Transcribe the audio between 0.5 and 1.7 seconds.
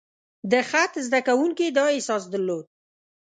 د خط زده کوونکي